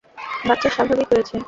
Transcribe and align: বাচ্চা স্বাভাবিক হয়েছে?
বাচ্চা 0.47 0.69
স্বাভাবিক 0.75 1.07
হয়েছে? 1.11 1.35